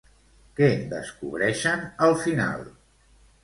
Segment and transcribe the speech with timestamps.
[0.59, 2.69] Què descobreixen al final?